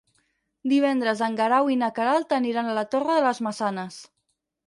Divendres 0.69 1.19
en 1.25 1.35
Guerau 1.41 1.69
i 1.75 1.75
na 1.81 1.91
Queralt 1.99 2.33
aniran 2.39 2.71
a 2.71 2.75
la 2.79 2.85
Torre 2.97 3.19
de 3.21 3.27
les 3.29 3.45
Maçanes. 3.49 4.01